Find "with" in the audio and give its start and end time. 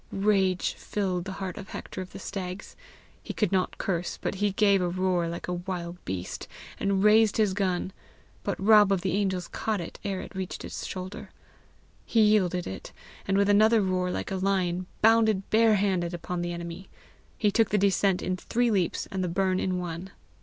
13.37-13.47